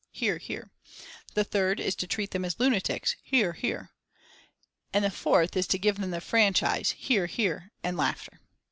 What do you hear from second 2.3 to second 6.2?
them as lunatics. (Hear, hear.) And the fourth is to give them the